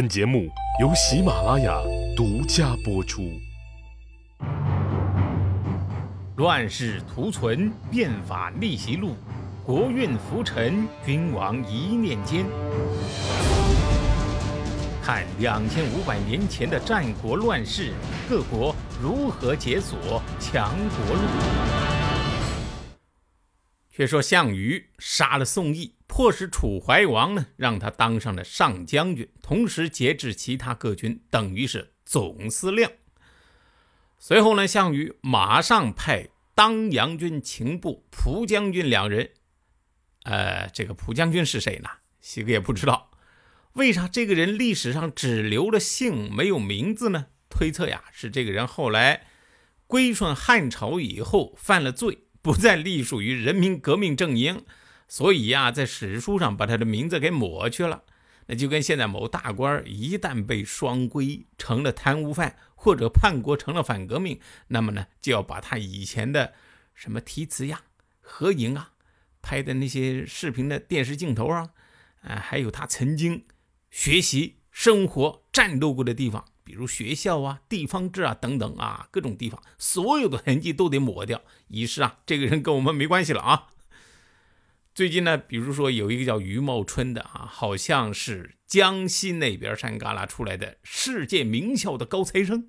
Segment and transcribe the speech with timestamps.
[0.00, 0.48] 本节目
[0.80, 1.78] 由喜马拉雅
[2.16, 3.38] 独家播出。
[6.36, 9.14] 乱世图存，变法逆袭录，
[9.62, 12.46] 国运浮沉，君王一念间。
[15.02, 17.92] 看两千五百年前的战国乱世，
[18.26, 21.22] 各国如何解锁强国路。
[23.90, 32.90] 却说项羽杀了宋义，迫使楚怀王呢，让他当上了上将军，同时节制其他各军，等于是总司令。
[34.18, 39.30] 随后呢，项羽马上派当阳军情部蒲将军两人。
[40.24, 41.88] 呃，这个蒲将军是谁呢？
[42.20, 43.12] 西哥也不知道。
[43.74, 47.26] 为啥这个人历史上只留了姓没有名字呢？
[47.48, 49.28] 推测呀，是这个人后来
[49.86, 52.24] 归顺汉朝以后犯了罪。
[52.42, 54.64] 不再隶属于人民革命阵营，
[55.10, 58.04] 所以呀，在史书上把他的名字给抹去了。
[58.46, 66.52] 那就跟现在某大官一旦被双规成了贪污犯，或者叛国成了反革命，那么呢，就要把他以前的
[66.94, 67.82] 什么题词呀、
[68.20, 68.92] 合影啊、
[69.42, 71.70] 拍的那些视频的电视镜头啊，
[72.22, 73.44] 啊，还有他曾经
[73.90, 76.44] 学习、生活、战斗过的地方。
[76.62, 83.66] 比如学校啊、地方志啊等等啊，各种地方所有的痕迹都得抹掉，以示啊这个人跟我们没关系了啊。
[85.00, 92.68] 最近呢，比如说有一个叫余茂春的啊，好像是江西那边山旮旯出来的世界名校的高材生，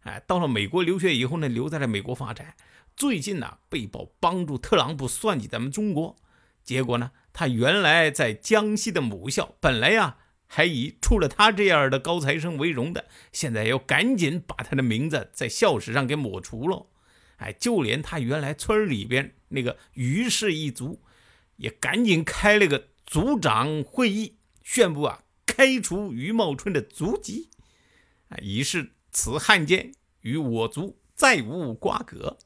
[0.00, 2.54] 哎，到了美国留学以后呢，留在了美国发展。
[2.96, 6.16] 最近呢，被曝帮助特朗普算计咱们中国，
[6.64, 10.16] 结果呢，他原来在江西的母校，本来呀。
[10.46, 16.86] 还以出了他这样的高材生为荣的，现在要赶紧把他的名字在校史上给抹除了。
[17.36, 21.02] 哎，就连他原来村里边那个于氏一族，
[21.56, 27.50] 也赶紧开了个族长会议，宣布啊，开除于茂春的族籍，
[28.28, 32.38] 啊，以示此汉奸与我族再无瓜葛。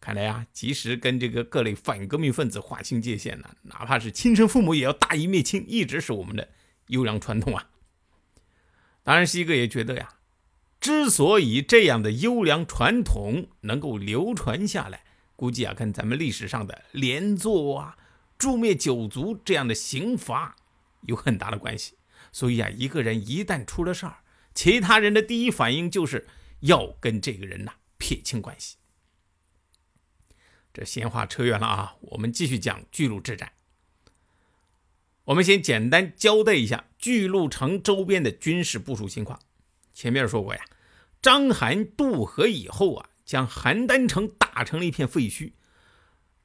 [0.00, 6.50] 看来啊，及时跟这个各类反革命分子划清界限呢，哪怕是亲生父母也要大义灭亲，一直是我们的。
[6.88, 7.70] 优良传统啊，
[9.02, 10.20] 当然，西哥也觉得呀，
[10.78, 15.02] 之所以这样的优良传统能够流传下来，
[15.36, 17.96] 估计啊，跟咱们历史上的连坐啊、
[18.38, 20.56] 诛灭九族这样的刑罚
[21.02, 21.94] 有很大的关系。
[22.32, 24.18] 所以啊，一个人一旦出了事儿，
[24.54, 26.26] 其他人的第一反应就是
[26.60, 28.76] 要跟这个人呐撇清关系。
[30.74, 33.52] 这闲话扯远了啊，我们继续讲巨鹿之战。
[35.24, 39.40] 我们先简单交代一下巨鹿城周边的军事部署情况。
[39.94, 40.64] 前面说过呀，
[41.22, 45.52] 章邯渡河以后啊，将邯郸城打成了一片废墟。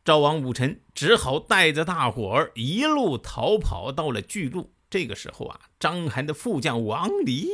[0.04, 4.74] 赵王武臣只好带着大伙儿一路逃跑到了巨鹿。
[4.90, 7.48] 这个时候啊，章邯的副将王离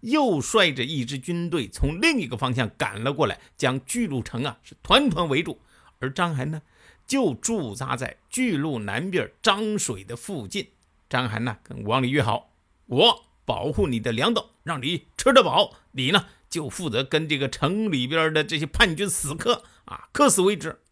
[0.00, 5.58] 又率着一支军队从另一个方向赶了过来，将巨鹿城啊是团团围住。
[6.00, 6.60] 而章邯呢？
[7.06, 10.68] 就驻扎在巨鹿南边漳水的附近。
[11.08, 12.52] 章邯呢，跟王离约好，
[12.86, 15.74] 我保护你的粮道，让你吃得饱。
[15.92, 20.82] 你呢，就负责跟这个城里边的这些叛军死磕啊，磕死为止。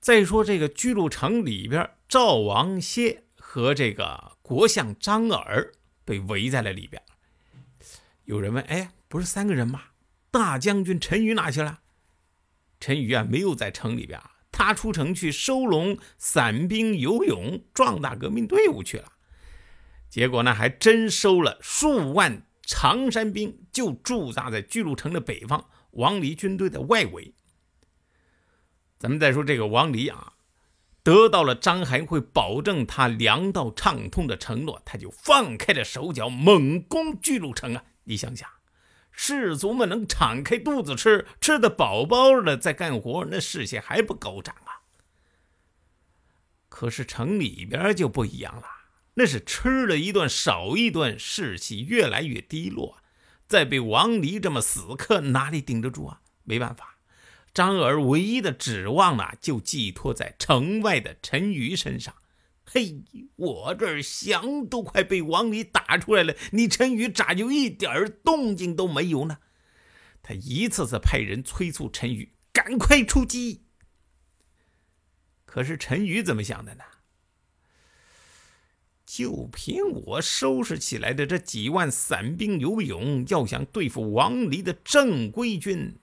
[0.00, 5.72] 再说这个巨鹿城里边，赵王歇和这个国相张耳
[6.06, 7.02] 被围在了里边。
[8.24, 9.82] 有人问：哎，不是三个人吗？
[10.30, 11.80] 大将军陈馀哪去了？
[12.80, 14.18] 陈馀啊，没有在城里边，
[14.50, 19.12] 他出城去收拢散兵游勇，壮大革命队伍去了。
[20.08, 27.34] 结果呢，还真收了数万常山兵，就驻扎在巨鹿城的北方，王离军队的外围。
[28.98, 30.34] 咱们再说这个王离啊，
[31.02, 37.84] 得到了张邯会保证他粮道畅通的承诺，他就放开了手脚，猛攻巨鹿城啊！
[38.04, 38.48] 你想想。
[39.16, 44.82] 士卒们能敞开肚子吃，吃得饱饱的在干活，那士气还不高涨啊？
[46.68, 48.64] 可是城里边就不一样了，
[49.14, 52.98] 那是吃了一顿少一顿，士气越来越低落。
[53.46, 56.20] 再被王离这么死磕，哪里顶得住啊？
[56.44, 56.98] 没办法，
[57.52, 62.14] 张耳唯一的指望呢，就寄托在城外的陈馀身上。
[62.64, 63.04] 嘿，
[63.36, 69.38] 我这儿翔都快被王离打出来了，你陈宇咋就一点动静都没有呢？
[70.22, 73.66] 他一次次派人催促陈宇赶快出击。
[75.44, 76.84] 可是陈宇怎么想的呢？
[79.16, 79.76] 就凭
[80.06, 85.94] 我收拾起来的这几万散兵游勇，要想对付王离的正规军，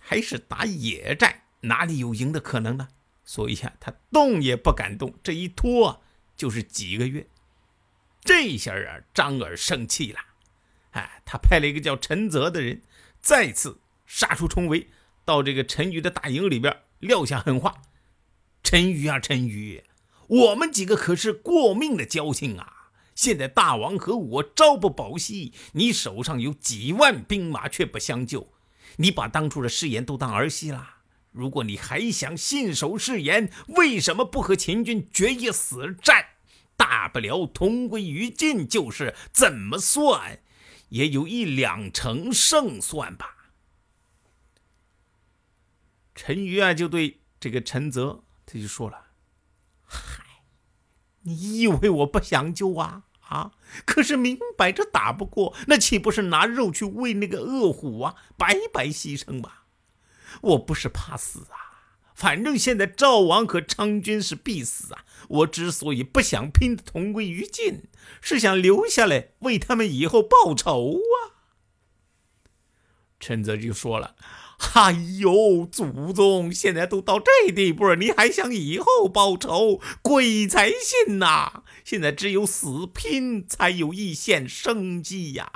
[0.00, 2.86] 还是打野战，哪里有赢的可能呢？
[3.24, 6.00] 所以啊，他动也不敢动，这一拖。
[6.36, 7.26] 就是几个月，
[8.22, 10.20] 这下啊，张耳生气了，
[10.92, 12.82] 哎，他派了一个叫陈泽的人，
[13.20, 14.86] 再次杀出重围，
[15.24, 17.82] 到这个陈馀的大营里边撂下狠话
[18.62, 19.82] ：“陈馀啊，陈馀，
[20.30, 22.92] 我们几个可是过命的交情啊！
[23.16, 28.52] 现在大王和我朝不保夕，你手上有几万兵马却不相救，
[28.96, 30.98] 你把当初的誓言都当儿戏了。
[31.32, 36.24] 如果你还想信守誓言，为什么不和秦军决一死战？”
[36.76, 40.40] 大不了同归于尽，就是怎么算，
[40.88, 43.50] 也有一两成胜算吧。
[46.14, 49.08] 陈馀啊，就对这个陈泽，他就说了：“，
[51.30, 53.04] 你以为我不想救啊？
[53.28, 53.52] 啊，
[53.86, 58.16] 可是明摆着打不过，那岂不是拿肉去喂那个饿虎啊？
[58.36, 59.64] 白白牺牲吧？
[60.40, 61.70] 我不是怕死啊。”
[62.12, 65.06] 反正现在赵王和昌军是必死啊！
[65.28, 67.84] 我之所以不想拼得同归于尽，
[68.20, 71.40] 是想留下来为他们以后报仇啊！
[73.18, 74.16] 陈泽就说了
[74.74, 79.80] ：“哎呦，祖宗现在都到这地步了，你还想以后报仇？
[80.02, 81.64] 鬼才信呐！
[81.84, 85.50] 现在只有死拼才有一线生机呀！”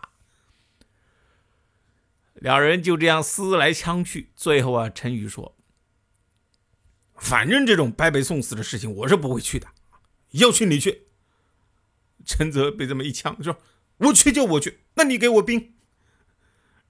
[2.35, 5.55] 两人就这样思来枪去，最后啊，陈宇说。
[7.17, 9.69] 反正这种白白送死的事情，我是不会去的。
[10.33, 11.07] 要去你去。
[12.27, 13.59] 陈泽被这么一呛，说
[13.99, 15.75] ：“我去就我去，那你给我兵。”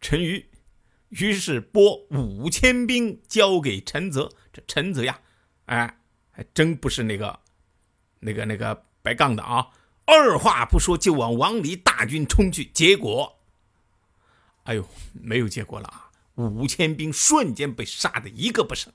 [0.00, 0.46] 陈馀
[1.20, 4.30] 于是拨五千兵交给陈泽。
[4.52, 5.20] 这陈泽呀，
[5.66, 5.98] 哎，
[6.30, 7.40] 还真不是那个、
[8.20, 9.68] 那个、那个白杠的啊！
[10.06, 12.64] 二话不说就往王离大军冲去。
[12.66, 13.38] 结果，
[14.64, 16.10] 哎呦，没有结果了啊！
[16.34, 18.92] 五千兵瞬间被杀的一个不剩。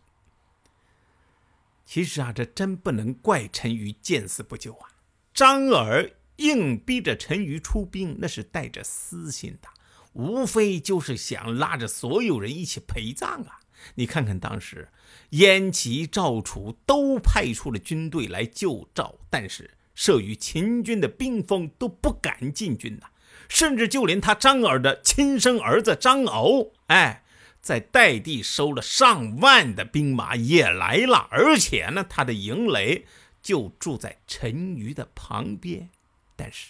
[1.85, 4.89] 其实啊，这真不能怪陈馀见死不救啊！
[5.33, 9.69] 张耳硬逼着陈馀出兵，那是带着私心的，
[10.13, 13.59] 无非就是想拉着所有人一起陪葬啊！
[13.95, 14.89] 你看看当时，
[15.31, 23.07] 燕齐、赵楚都派出了军队来救赵，但是慑于秦军的兵锋，都不敢进军呐。
[23.47, 27.23] 甚至就连他张耳的亲生儿子张敖，哎。
[27.61, 33.05] 在代地收了上万的兵马也来了，而且呢，他的营垒
[33.41, 35.89] 就住在陈馀的旁边。
[36.37, 36.69] 但是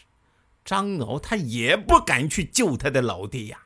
[0.69, 3.66] 张敖他也不敢去救他的老爹呀。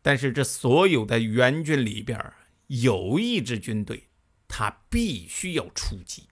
[0.00, 2.18] 但是这所有的援军里边，
[2.68, 4.08] 有一支军队，
[4.48, 6.26] 他必须要出击。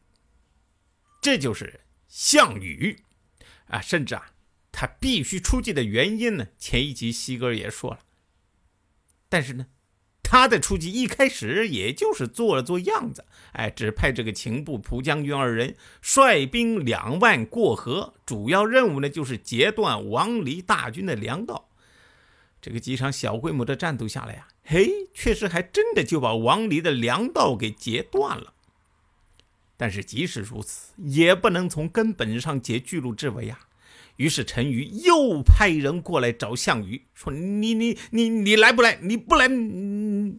[1.20, 3.04] 这就是项羽
[3.66, 4.32] 啊，甚至啊。
[4.72, 6.46] 他必须出击的原因呢？
[6.56, 8.00] 前一集西哥也说了，
[9.28, 9.66] 但是呢，
[10.30, 21.68] 他的出击一开始也就是做了做样子，哎，只派这个秦部蒲将军二人率兵两万过河，主要任务呢就是截断王离大军的粮道。
[22.62, 28.52] 这个几场小规模的战斗下来呀，嘿，确实还真的就把王离的粮道给截断了。
[29.76, 33.58] 但是即使如此，也不能从根本上解巨鹿之围啊。
[34.16, 38.98] 于是陈馀又派人过来找项羽，说：“你你你你来不来？
[39.00, 39.48] 你不来，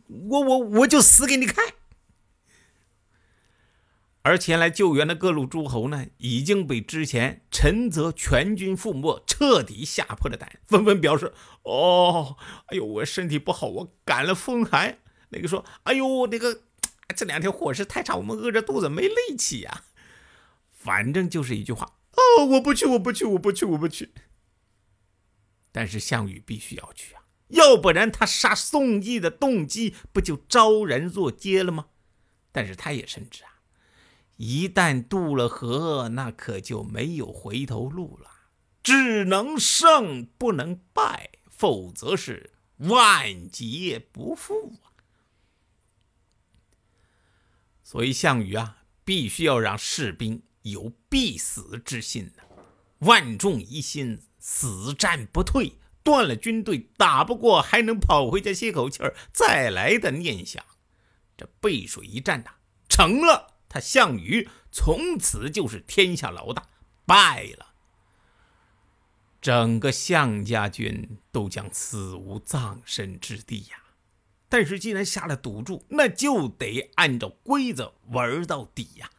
[0.08, 1.74] 我我我就死给你看。”
[4.24, 11.34] 而前来救援的各路诸侯呢，已经被之前陈泽全军覆没彻底吓破了胆，纷纷表示
[11.66, 12.38] ：“哦，
[12.68, 15.00] 哎呦，我身体不好，我感了风寒。”
[15.30, 16.62] 那个说：“哎呦，那个
[17.16, 19.86] 这两天伙食太差，我们饿着肚子没力气呀。”
[20.70, 21.94] 反正就是一句话。
[22.12, 24.12] 哦，我不去，我不去，我不去，我不去。
[25.72, 27.21] 但是项羽必须要去啊，
[27.52, 31.88] 要不然他杀宋义的动机不就昭然若揭了吗？
[32.52, 33.62] 但是他也深知啊，
[34.38, 38.30] 一旦渡了河，那可就没有回头路了，
[38.84, 44.92] 只能胜不能败，否则是万劫不复啊。
[47.84, 50.44] 所以项羽啊，必须要让士兵。
[50.64, 52.44] 有必死之心呢，
[53.00, 60.64] 万众一心，死战不退，断了军队打不过，还能跑回家歇口气儿，再来的念想。
[61.38, 62.52] 这背水一战呐，
[62.88, 66.64] 成了，他项羽从此就是天下老大；
[67.06, 67.74] 败了，
[69.42, 73.78] 整个项家军都将死无葬身之地呀。
[74.50, 79.10] 但是既然下了赌注，那就得按照规则玩到底呀。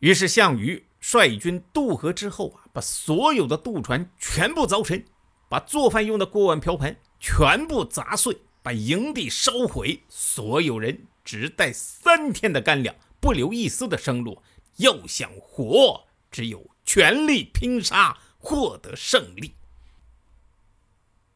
[0.00, 5.04] 于是，项羽率军渡河之后啊，把所有的渡船全部凿沉，
[5.48, 14.42] 把做饭用的锅碗瓢盆全部砸碎，把营地烧毁，所有人只带三天的干粮，不留一丝的生路，
[14.78, 19.54] 要想活，只有全力拼杀，获得胜利。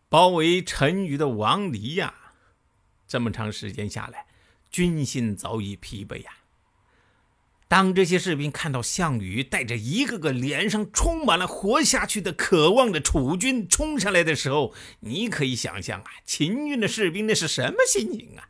[0.08, 2.12] 包围陈馀的王离呀，
[3.06, 4.26] 这么长时间下来，
[4.72, 6.32] 军心早已疲惫呀。
[7.68, 18.48] 当这些士兵看到项羽带着一个个脸上充满了活下去的渴望的楚军冲上来的时候，你可以想象啊，秦军的士兵那是什么心情啊？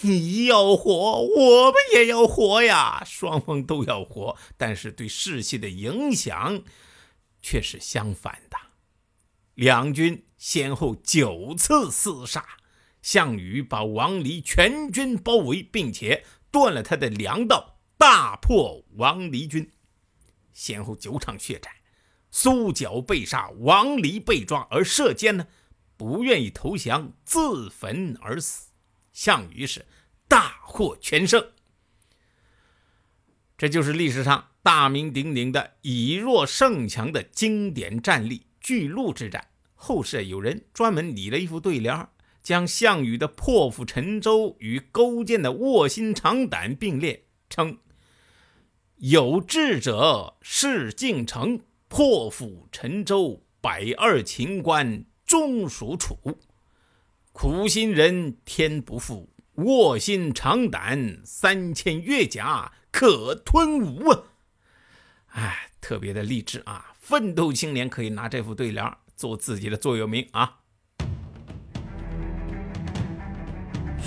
[0.00, 6.62] 你要活，我们也要活呀，双方都要活，但是对士气的影响
[7.42, 8.56] 却是相反的。
[9.54, 12.46] 两军先后九次厮杀，
[13.02, 17.79] 项羽把王离全军包围，并且断了他的粮道。
[18.00, 19.70] 大破王离军，
[20.54, 21.70] 先后九场血战，
[22.30, 25.46] 苏角被杀，王离被抓，而射箭呢
[25.98, 28.70] 不愿意投降，自焚而死。
[29.12, 29.84] 项羽是
[30.26, 31.46] 大获全胜。
[33.58, 39.46] 这就是历史上大名鼎鼎的以弱胜强的经典战例——巨鹿之战。
[39.74, 42.08] 后世有人专门拟了一副对联，
[42.42, 47.76] 将项羽的破釜沉舟与勾践的卧薪尝胆并列，称。
[49.00, 56.38] 有志者事竟成，破釜沉舟，百二秦关终属楚。
[57.32, 64.24] 苦心人天不负，卧薪尝胆，三千越甲可吞吴啊！
[65.28, 66.94] 哎，特别的励志啊！
[66.98, 70.59] 奋斗青年可以拿这副对联做自己的座右铭啊！